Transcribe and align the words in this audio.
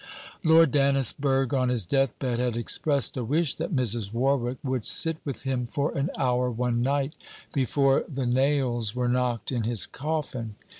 Lord 0.43 0.71
Dannisburgh 0.71 1.53
on 1.53 1.69
his 1.69 1.85
death 1.85 2.17
bed 2.17 2.39
had 2.39 2.55
expressed 2.55 3.15
a 3.17 3.23
wish 3.23 3.53
that 3.57 3.75
Mrs. 3.75 4.11
Warwick 4.11 4.57
would 4.63 4.83
sit 4.83 5.17
with 5.23 5.43
him 5.43 5.67
for 5.67 5.95
an 5.95 6.09
hour 6.17 6.49
one 6.49 6.81
night 6.81 7.13
before 7.53 8.05
the 8.11 8.25
nails 8.25 8.95
were 8.95 9.07
knocked 9.07 9.51
in 9.51 9.61
his 9.61 9.85
coffin. 9.85 10.55